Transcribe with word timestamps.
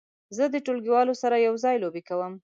زه 0.35 0.43
د 0.53 0.55
ټولګیوالو 0.65 1.13
سره 1.21 1.35
یو 1.47 1.53
ځای 1.63 1.75
لوبې 1.83 2.01
کوم. 2.09 2.33